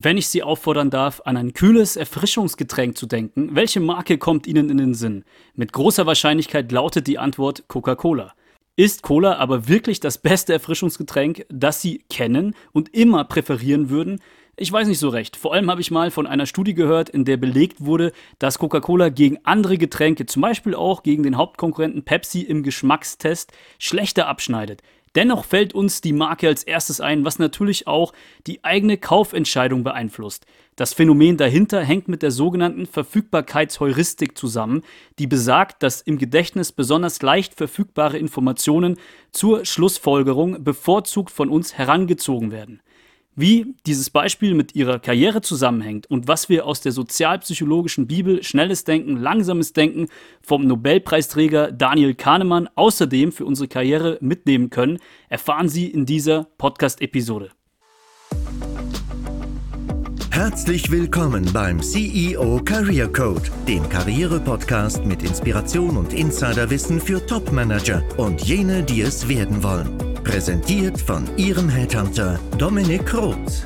[0.00, 4.68] Wenn ich Sie auffordern darf, an ein kühles Erfrischungsgetränk zu denken, welche Marke kommt Ihnen
[4.68, 5.24] in den Sinn?
[5.54, 8.34] Mit großer Wahrscheinlichkeit lautet die Antwort Coca-Cola.
[8.76, 14.20] Ist Cola aber wirklich das beste Erfrischungsgetränk, das Sie kennen und immer präferieren würden?
[14.56, 15.36] Ich weiß nicht so recht.
[15.36, 19.10] Vor allem habe ich mal von einer Studie gehört, in der belegt wurde, dass Coca-Cola
[19.10, 24.82] gegen andere Getränke, zum Beispiel auch gegen den Hauptkonkurrenten Pepsi im Geschmackstest, schlechter abschneidet.
[25.14, 28.12] Dennoch fällt uns die Marke als erstes ein, was natürlich auch
[28.46, 30.44] die eigene Kaufentscheidung beeinflusst.
[30.76, 34.82] Das Phänomen dahinter hängt mit der sogenannten Verfügbarkeitsheuristik zusammen,
[35.20, 38.96] die besagt, dass im Gedächtnis besonders leicht verfügbare Informationen
[39.30, 42.80] zur Schlussfolgerung bevorzugt von uns herangezogen werden.
[43.36, 48.84] Wie dieses Beispiel mit ihrer Karriere zusammenhängt und was wir aus der sozialpsychologischen Bibel Schnelles
[48.84, 50.06] Denken, Langsames Denken
[50.40, 57.50] vom Nobelpreisträger Daniel Kahnemann außerdem für unsere Karriere mitnehmen können, erfahren Sie in dieser Podcast-Episode.
[60.30, 68.42] Herzlich willkommen beim CEO Career Code, dem Karriere-Podcast mit Inspiration und Insiderwissen für Top-Manager und
[68.42, 70.13] jene, die es werden wollen.
[70.24, 73.62] Präsentiert von Ihrem Headhunter Dominik Roth.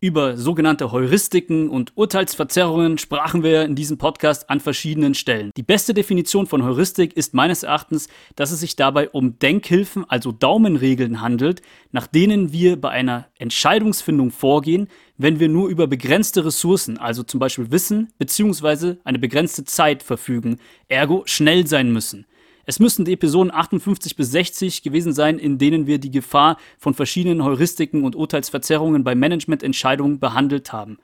[0.00, 5.50] Über sogenannte Heuristiken und Urteilsverzerrungen sprachen wir in diesem Podcast an verschiedenen Stellen.
[5.56, 10.30] Die beste Definition von Heuristik ist meines Erachtens, dass es sich dabei um Denkhilfen, also
[10.30, 14.86] Daumenregeln handelt, nach denen wir bei einer Entscheidungsfindung vorgehen,
[15.18, 18.96] wenn wir nur über begrenzte Ressourcen, also zum Beispiel Wissen bzw.
[19.02, 22.24] eine begrenzte Zeit verfügen, ergo schnell sein müssen.
[22.68, 26.94] Es müssten die Episoden 58 bis 60 gewesen sein, in denen wir die Gefahr von
[26.94, 30.98] verschiedenen Heuristiken und Urteilsverzerrungen bei Managemententscheidungen behandelt haben.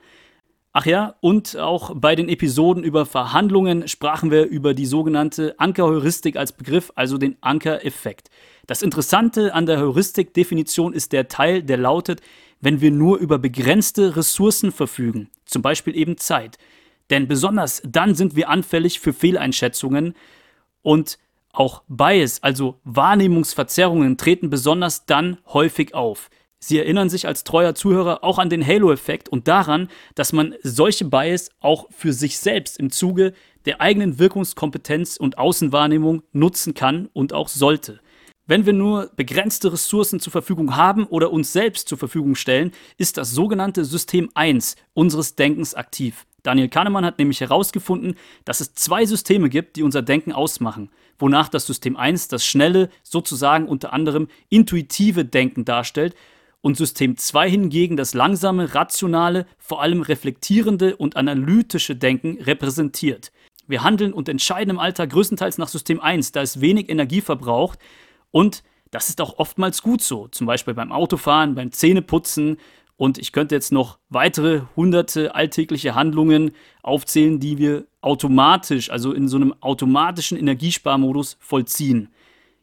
[0.73, 6.35] Ach ja, und auch bei den Episoden über Verhandlungen sprachen wir über die sogenannte Ankerheuristik
[6.35, 8.29] als Begriff, also den Ankereffekt.
[8.67, 12.21] Das Interessante an der Heuristik-Definition ist der Teil, der lautet,
[12.59, 16.57] wenn wir nur über begrenzte Ressourcen verfügen, zum Beispiel eben Zeit.
[17.09, 20.15] Denn besonders dann sind wir anfällig für Fehleinschätzungen
[20.81, 21.19] und
[21.53, 26.29] auch Bias, also Wahrnehmungsverzerrungen, treten besonders dann häufig auf.
[26.59, 31.05] Sie erinnern sich als treuer Zuhörer auch an den Halo-Effekt und daran, dass man solche
[31.05, 33.33] Bias auch für sich selbst im Zuge
[33.65, 37.99] der eigenen Wirkungskompetenz und Außenwahrnehmung nutzen kann und auch sollte.
[38.45, 43.17] Wenn wir nur begrenzte Ressourcen zur Verfügung haben oder uns selbst zur Verfügung stellen, ist
[43.17, 46.25] das sogenannte System 1 unseres Denkens aktiv.
[46.43, 48.15] Daniel Kahnemann hat nämlich herausgefunden,
[48.45, 52.89] dass es zwei Systeme gibt, die unser Denken ausmachen, wonach das System 1 das schnelle,
[53.01, 56.15] sozusagen unter anderem intuitive Denken darstellt
[56.61, 63.31] und System 2 hingegen das langsame, rationale, vor allem reflektierende und analytische Denken repräsentiert.
[63.65, 67.79] Wir handeln und entscheiden im Alltag größtenteils nach System 1, da es wenig Energie verbraucht
[68.31, 72.57] und das ist auch oftmals gut so, zum Beispiel beim Autofahren, beim Zähneputzen
[72.97, 79.27] und ich könnte jetzt noch weitere hunderte alltägliche Handlungen aufzählen, die wir automatisch, also in
[79.27, 82.09] so einem automatischen Energiesparmodus vollziehen.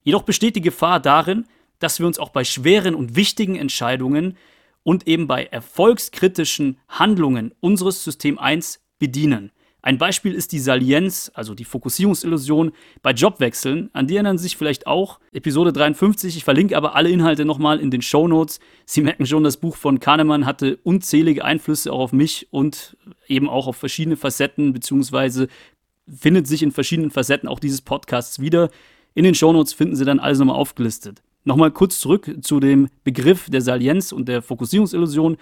[0.03, 1.47] Jedoch besteht die Gefahr darin,
[1.79, 4.37] dass wir uns auch bei schweren und wichtigen Entscheidungen
[4.83, 9.51] und eben bei erfolgskritischen Handlungen unseres System 1 bedienen.
[9.83, 13.91] Ein Beispiel ist die Salienz, also die Fokussierungsillusion bei Jobwechseln.
[13.93, 15.21] An die erinnern sich vielleicht auch.
[15.33, 16.37] Episode 53.
[16.37, 18.61] Ich verlinke aber alle Inhalte nochmal in den Show Notes.
[18.85, 22.97] Sie merken schon, das Buch von Kahnemann hatte unzählige Einflüsse auch auf mich und
[23.27, 25.49] eben auch auf verschiedene Facetten, beziehungsweise
[26.07, 28.71] findet sich in verschiedenen Facetten auch dieses Podcasts wieder.
[29.15, 31.23] In den Show Notes finden Sie dann alles nochmal aufgelistet.
[31.45, 35.39] Nochmal kurz zurück zu dem Begriff der Salienz und der Fokussierungsillusion.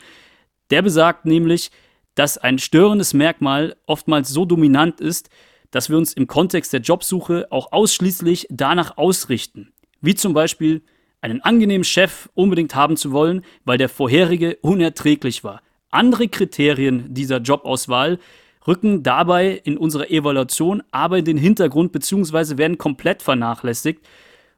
[0.71, 1.71] Der besagt nämlich,
[2.19, 5.31] dass ein störendes Merkmal oftmals so dominant ist,
[5.71, 9.73] dass wir uns im Kontext der Jobsuche auch ausschließlich danach ausrichten.
[10.01, 10.83] Wie zum Beispiel
[11.21, 15.63] einen angenehmen Chef unbedingt haben zu wollen, weil der vorherige unerträglich war.
[15.91, 18.19] Andere Kriterien dieser Jobauswahl
[18.67, 22.59] rücken dabei in unserer Evaluation aber in den Hintergrund bzw.
[22.59, 24.05] werden komplett vernachlässigt.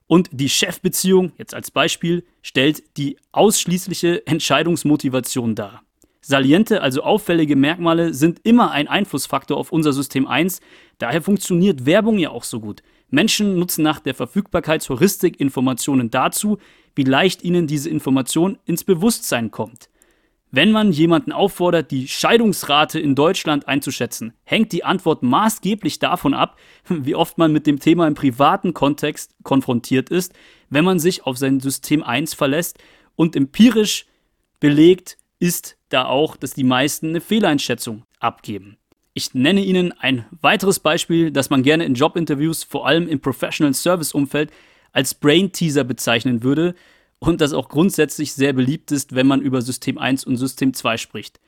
[0.07, 5.83] Und die Chefbeziehung, jetzt als Beispiel, stellt die ausschließliche Entscheidungsmotivation dar.
[6.21, 10.61] Saliente, also auffällige Merkmale, sind immer ein Einflussfaktor auf unser System 1.
[10.99, 12.83] Daher funktioniert Werbung ja auch so gut.
[13.09, 16.59] Menschen nutzen nach der Verfügbarkeitsheuristik Informationen dazu,
[16.95, 19.89] wie leicht ihnen diese Information ins Bewusstsein kommt.
[20.53, 26.59] Wenn man jemanden auffordert, die Scheidungsrate in Deutschland einzuschätzen, hängt die Antwort maßgeblich davon ab,
[26.89, 30.35] wie oft man mit dem Thema im privaten Kontext konfrontiert ist,
[30.69, 32.79] wenn man sich auf sein System 1 verlässt
[33.15, 34.07] und empirisch
[34.59, 38.77] belegt ist da auch, dass die meisten eine Fehleinschätzung abgeben.
[39.15, 43.75] Ich nenne Ihnen ein weiteres Beispiel, das man gerne in Jobinterviews, vor allem im Professional
[43.75, 44.53] Service Umfeld,
[44.93, 46.75] als Brain Teaser bezeichnen würde.
[47.23, 50.97] und das auch grundsätzlich sehr beliebt ist, wenn man über System 1 und System 2
[50.97, 51.39] spricht.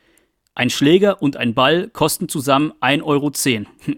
[0.54, 3.32] Ein Schläger und ein Ball kosten zusammen 1,10 Euro.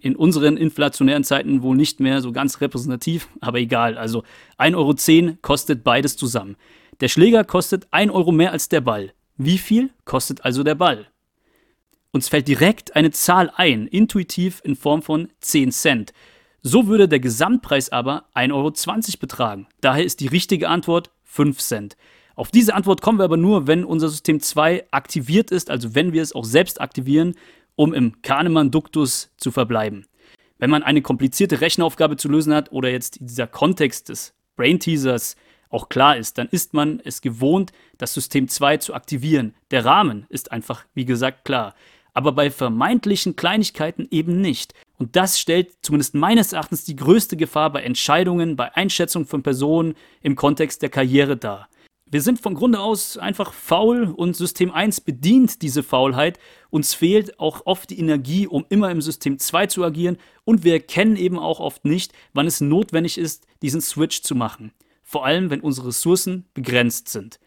[0.00, 3.98] In unseren inflationären Zeiten wohl nicht mehr so ganz repräsentativ, aber egal.
[3.98, 4.22] Also
[4.56, 6.54] 1,10 Euro kostet beides zusammen.
[7.00, 9.12] Der Schläger kostet 1 Euro mehr als der Ball.
[9.36, 11.08] Wie viel kostet also der Ball?
[12.12, 16.12] Uns fällt direkt eine Zahl ein, intuitiv in Form von 10 Cent.
[16.62, 18.72] So würde der Gesamtpreis aber 1,20 Euro
[19.18, 19.66] betragen.
[19.80, 21.96] Daher ist die richtige Antwort 5 Cent.
[22.36, 26.12] Auf diese Antwort kommen wir aber nur, wenn unser System 2 aktiviert ist, also wenn
[26.12, 27.34] wir es auch selbst aktivieren,
[27.74, 30.06] um im Kahnemann-Duktus zu verbleiben.
[30.58, 35.34] Wenn man eine komplizierte Rechenaufgabe zu lösen hat oder jetzt dieser Kontext des Brain Teasers
[35.74, 39.54] auch klar ist, dann ist man es gewohnt, das System 2 zu aktivieren.
[39.70, 41.74] Der Rahmen ist einfach, wie gesagt, klar.
[42.14, 44.72] Aber bei vermeintlichen Kleinigkeiten eben nicht.
[44.98, 49.94] Und das stellt zumindest meines Erachtens die größte Gefahr bei Entscheidungen, bei Einschätzung von Personen
[50.22, 51.68] im Kontext der Karriere dar.
[52.08, 56.38] Wir sind von Grunde aus einfach faul und System 1 bedient diese Faulheit.
[56.70, 60.74] Uns fehlt auch oft die Energie, um immer im System 2 zu agieren und wir
[60.74, 64.72] erkennen eben auch oft nicht, wann es notwendig ist, diesen Switch zu machen.
[65.14, 67.38] Vor allem, wenn unsere Ressourcen begrenzt sind.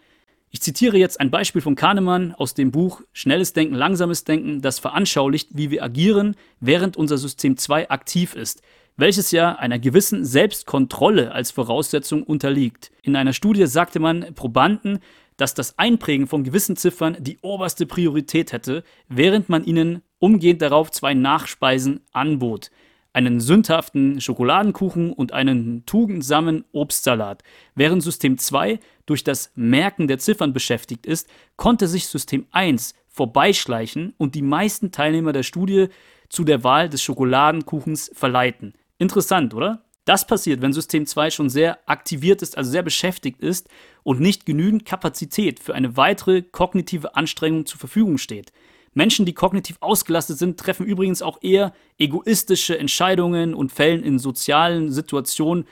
[0.52, 4.80] Ich zitiere jetzt ein Beispiel von Kahnemann aus dem Buch Schnelles Denken, Langsames Denken, das
[4.80, 8.62] veranschaulicht, wie wir agieren, während unser System 2 aktiv ist
[9.00, 12.92] welches ja einer gewissen Selbstkontrolle als Voraussetzung unterliegt.
[13.04, 15.00] In einer Studie sagte man Probanden,
[15.38, 20.90] dass das Einprägen von gewissen Ziffern die oberste Priorität hätte, während man ihnen umgehend darauf
[20.90, 22.72] zwei Nachspeisen anbot.
[23.18, 27.42] Einen sündhaften Schokoladenkuchen und einen tugendsamen Obstsalat.
[27.74, 34.14] Während System 2 durch das Merken der Ziffern beschäftigt ist, konnte sich System 1 vorbeischleichen
[34.20, 35.88] und die meisten Teilnehmer der Studie
[36.30, 38.76] zu der Wahl des Schokoladenkuchens verleiten.
[39.00, 39.82] Interessant, oder?
[40.06, 43.68] Das passiert, wenn System 2 schon sehr aktiviert ist, also sehr beschäftigt ist
[44.04, 48.52] und nicht genügend Kapazität für eine weitere kognitive Anstrengung zur Verfügung steht.
[48.94, 54.92] Menschen, die kognitiv ausgelastet sind, treffen übrigens auch eher egoistische Entscheidungen und fällen in sozialen
[54.92, 55.66] Situationen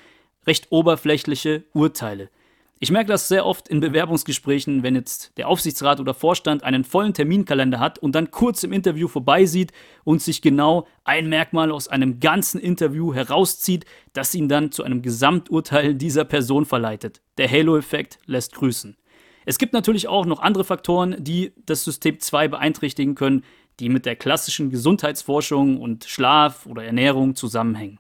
[0.46, 2.30] recht oberflächliche Urteile.
[2.78, 7.14] Ich merke das sehr oft in Bewerbungsgesprächen, wenn jetzt der Aufsichtsrat oder Vorstand einen vollen
[7.14, 9.72] Terminkalender hat und dann kurz im Interview vorbeisieht
[10.04, 15.02] und sich genau ein Merkmal aus einem ganzen Interview herauszieht, das ihn dann zu einem
[15.02, 17.22] Gesamturteil dieser Person verleitet.
[17.38, 18.98] Der Halo-Effekt lässt grüßen.
[19.46, 23.44] Es gibt natürlich auch noch andere Faktoren, die das System 2 beeinträchtigen können,
[23.80, 28.00] die mit der klassischen Gesundheitsforschung und Schlaf oder Ernährung zusammenhängen.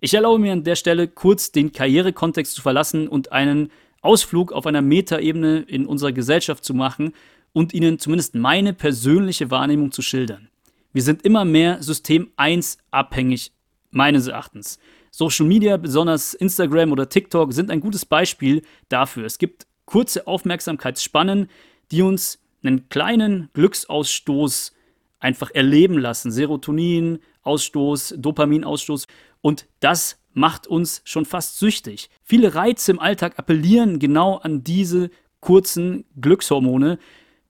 [0.00, 3.70] Ich erlaube mir an der Stelle kurz den Karrierekontext zu verlassen und einen
[4.00, 7.12] Ausflug auf einer Metaebene in unserer Gesellschaft zu machen
[7.52, 10.48] und Ihnen zumindest meine persönliche Wahrnehmung zu schildern.
[10.92, 13.52] Wir sind immer mehr System 1 abhängig,
[13.90, 14.78] meines Erachtens.
[15.10, 19.26] Social Media, besonders Instagram oder TikTok, sind ein gutes Beispiel dafür.
[19.26, 21.48] Es gibt kurze Aufmerksamkeitsspannen,
[21.90, 24.72] die uns einen kleinen Glücksausstoß
[25.18, 26.30] einfach erleben lassen.
[26.30, 29.06] Serotonin, Ausstoß, Dopaminausstoß.
[29.40, 32.08] Und das macht uns schon fast süchtig.
[32.22, 36.98] Viele Reize im Alltag appellieren genau an diese kurzen Glückshormone,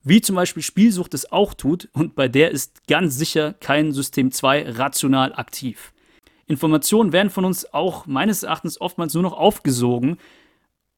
[0.02, 4.32] wie zum Beispiel Spielsucht es auch tut, und bei der ist ganz sicher kein System
[4.32, 5.92] 2 rational aktiv.
[6.46, 10.18] Informationen werden von uns auch meines Erachtens oftmals nur noch aufgesogen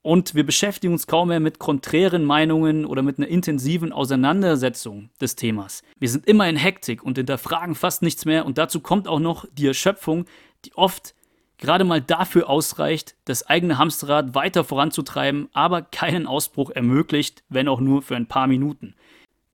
[0.05, 5.35] und wir beschäftigen uns kaum mehr mit konträren Meinungen oder mit einer intensiven Auseinandersetzung des
[5.35, 5.83] Themas.
[5.99, 9.47] Wir sind immer in Hektik und hinterfragen fast nichts mehr und dazu kommt auch noch
[9.51, 10.27] die Erschöpfung,
[10.67, 11.15] die oft
[11.57, 17.81] gerade mal dafür ausreicht, das eigene Hamsterrad weiter voranzutreiben, aber keinen Ausbruch ermöglicht, wenn auch
[17.81, 18.95] nur für ein paar Minuten.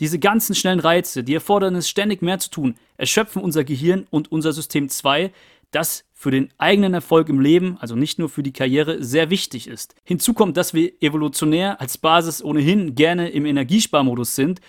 [0.01, 4.33] Diese ganzen schnellen Reize, die erfordern es, ständig mehr zu tun, erschöpfen unser Gehirn und
[4.33, 5.31] unser System 2,
[5.71, 9.69] das für den eigenen Erfolg im Leben, also nicht nur für die Karriere, sehr wichtig
[9.69, 9.95] ist.
[10.05, 14.61] Hinzu kommt, dass wir evolutionär als Basis ohnehin gerne im Energiesparmodus sind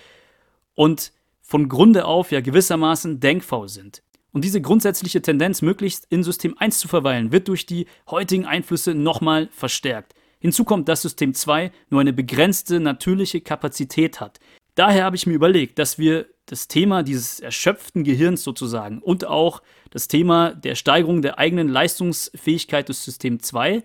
[0.75, 4.03] und von Grunde auf ja gewissermaßen denkfaul sind.
[4.31, 8.93] Und diese grundsätzliche Tendenz, möglichst in System 1 zu verweilen, wird durch die heutigen Einflüsse
[8.93, 10.13] nochmal verstärkt.
[10.39, 14.39] Hinzu kommt, dass System 2 nur eine begrenzte natürliche Kapazität hat.
[14.75, 19.62] Daher habe ich mir überlegt, dass wir das Thema dieses erschöpften Gehirns sozusagen und auch
[19.89, 23.84] das Thema der Steigerung der eigenen Leistungsfähigkeit des System 2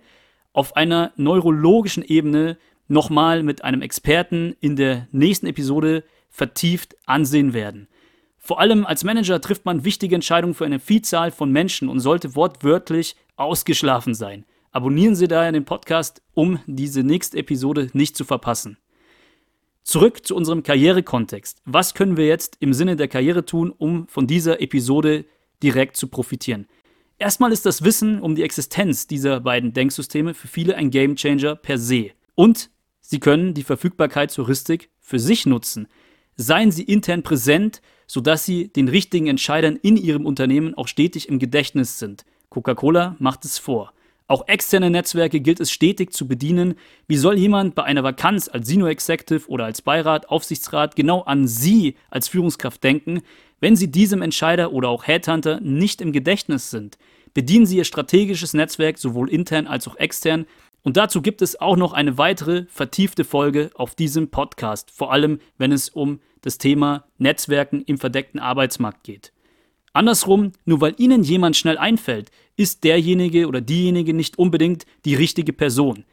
[0.52, 2.58] auf einer neurologischen Ebene
[2.88, 7.87] nochmal mit einem Experten in der nächsten Episode vertieft ansehen werden.
[8.37, 12.35] Vor allem als Manager trifft man wichtige Entscheidungen für eine Vielzahl von Menschen und sollte
[12.35, 14.44] wortwörtlich ausgeschlafen sein.
[14.73, 18.76] Abonnieren Sie daher den Podcast, um diese nächste Episode nicht zu verpassen.
[19.87, 21.62] Zurück zu unserem Karrierekontext.
[21.64, 25.26] Was können wir jetzt im Sinne der Karriere tun, um von dieser Episode
[25.62, 26.66] direkt zu profitieren?
[27.19, 31.78] Erstmal ist das Wissen um die Existenz dieser beiden Denksysteme für viele ein Gamechanger per
[31.78, 32.11] se.
[32.35, 35.87] Und Sie können die Verfügbarkeitsheuristik für sich nutzen.
[36.35, 41.38] Seien Sie intern präsent, sodass Sie den richtigen Entscheidern in Ihrem Unternehmen auch stetig im
[41.38, 42.25] Gedächtnis sind.
[42.49, 43.93] Coca-Cola macht es vor.
[44.28, 46.75] Auch externe Netzwerke gilt es stetig zu bedienen.
[47.06, 51.47] Wie soll jemand bei einer Vakanz als Senior Executive oder als Beirat, Aufsichtsrat genau an
[51.47, 53.23] Sie als Führungskraft denken,
[53.61, 56.99] wenn Sie diesem Entscheider oder auch Headhunter nicht im Gedächtnis sind?
[57.35, 60.47] Bedienen Sie Ihr strategisches Netzwerk sowohl intern als auch extern,
[60.83, 65.40] und dazu gibt es auch noch eine weitere vertiefte Folge auf diesem Podcast, vor allem
[65.59, 69.33] wenn es um das Thema Netzwerken im verdeckten Arbeitsmarkt geht.
[69.96, 75.52] Andersrum, nur weil Ihnen jemand schnell einfällt, ist derjenige oder diejenige nicht unbedingt die richtige
[75.52, 76.04] Person.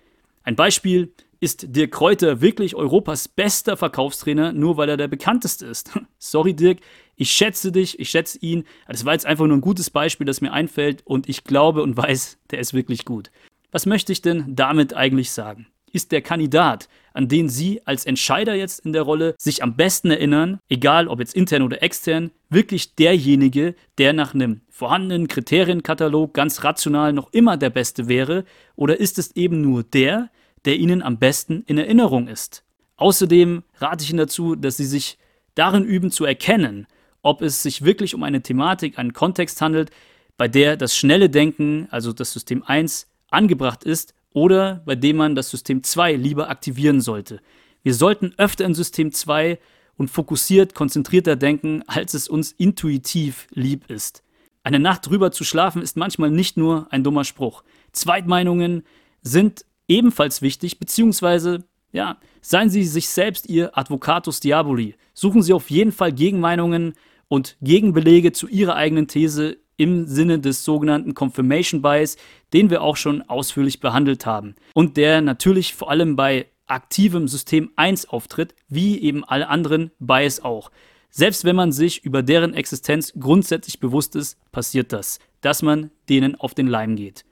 [0.43, 1.13] Ein Beispiel,
[1.43, 5.91] ist Dirk Kräuter wirklich Europas bester Verkaufstrainer, nur weil er der bekannteste ist?
[6.17, 6.79] Sorry Dirk,
[7.17, 8.63] ich schätze dich, ich schätze ihn.
[8.87, 11.97] Das war jetzt einfach nur ein gutes Beispiel, das mir einfällt und ich glaube und
[11.97, 13.29] weiß, der ist wirklich gut.
[13.73, 15.67] Was möchte ich denn damit eigentlich sagen?
[15.93, 20.09] Ist der Kandidat, an den Sie als Entscheider jetzt in der Rolle sich am besten
[20.09, 26.63] erinnern, egal ob jetzt intern oder extern, wirklich derjenige, der nach einem vorhandenen Kriterienkatalog ganz
[26.63, 28.43] rational noch immer der Beste wäre?
[28.75, 30.31] Oder ist es eben nur der,
[30.65, 32.63] der Ihnen am besten in Erinnerung ist?
[32.95, 35.19] Außerdem rate ich Ihnen dazu, dass Sie sich
[35.53, 36.87] darin üben zu erkennen,
[37.21, 39.91] ob es sich wirklich um eine Thematik, einen Kontext handelt,
[40.37, 45.35] bei der das schnelle Denken, also das System 1, angebracht ist oder bei dem man
[45.35, 47.39] das System 2 lieber aktivieren sollte.
[47.83, 49.59] Wir sollten öfter in System 2
[49.95, 54.23] und fokussiert, konzentrierter denken, als es uns intuitiv lieb ist.
[54.63, 57.63] Eine Nacht drüber zu schlafen ist manchmal nicht nur ein dummer Spruch.
[57.91, 58.83] Zweitmeinungen
[59.21, 64.95] sind ebenfalls wichtig, beziehungsweise, ja, seien Sie sich selbst Ihr Advocatus Diaboli.
[65.13, 66.93] Suchen Sie auf jeden Fall Gegenmeinungen
[67.27, 72.17] und Gegenbelege zu Ihrer eigenen These im Sinne des sogenannten Confirmation Bias,
[72.53, 77.71] den wir auch schon ausführlich behandelt haben und der natürlich vor allem bei aktivem System
[77.75, 80.71] 1 auftritt, wie eben alle anderen Bias auch.
[81.09, 86.35] Selbst wenn man sich über deren Existenz grundsätzlich bewusst ist, passiert das, dass man denen
[86.35, 87.25] auf den Leim geht.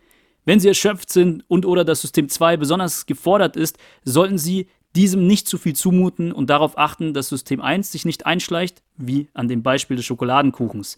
[0.46, 5.26] Wenn Sie erschöpft sind und oder das System 2 besonders gefordert ist, sollten Sie diesem
[5.26, 9.48] nicht zu viel zumuten und darauf achten, dass System 1 sich nicht einschleicht, wie an
[9.48, 10.98] dem Beispiel des Schokoladenkuchens.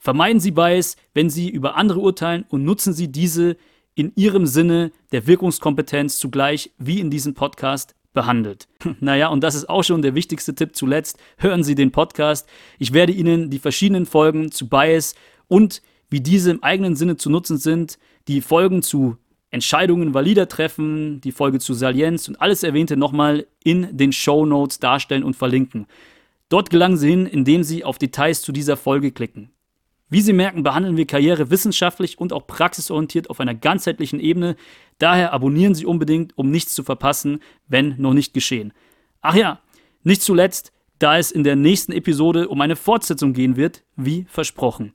[0.00, 3.58] Vermeiden Sie Bias, wenn Sie über andere urteilen und nutzen Sie diese
[3.94, 8.66] in Ihrem Sinne der Wirkungskompetenz zugleich wie in diesem Podcast behandelt.
[9.00, 11.18] Naja, und das ist auch schon der wichtigste Tipp zuletzt.
[11.36, 12.48] Hören Sie den Podcast.
[12.78, 15.14] Ich werde Ihnen die verschiedenen Folgen zu Bias
[15.48, 19.18] und wie diese im eigenen Sinne zu nutzen sind, die Folgen zu
[19.50, 24.78] Entscheidungen valider treffen, die Folge zu Salienz und alles Erwähnte nochmal in den Show Notes
[24.78, 25.86] darstellen und verlinken.
[26.48, 29.50] Dort gelangen Sie hin, indem Sie auf Details zu dieser Folge klicken.
[30.12, 34.56] Wie Sie merken, behandeln wir Karriere wissenschaftlich und auch praxisorientiert auf einer ganzheitlichen Ebene.
[34.98, 38.72] Daher abonnieren Sie unbedingt, um nichts zu verpassen, wenn noch nicht geschehen.
[39.20, 39.60] Ach ja,
[40.02, 44.94] nicht zuletzt, da es in der nächsten Episode um eine Fortsetzung gehen wird, wie versprochen.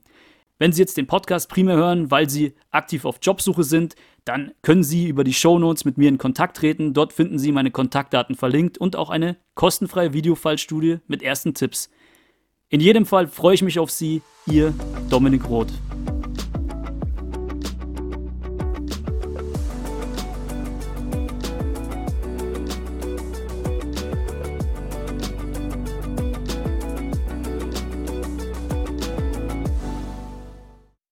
[0.58, 3.94] Wenn Sie jetzt den Podcast primär hören, weil Sie aktiv auf Jobsuche sind,
[4.26, 6.92] dann können Sie über die Shownotes mit mir in Kontakt treten.
[6.92, 11.90] Dort finden Sie meine Kontaktdaten verlinkt und auch eine kostenfreie Videofallstudie mit ersten Tipps.
[12.68, 14.74] In jedem Fall freue ich mich auf Sie, Ihr
[15.08, 15.68] Dominik Roth.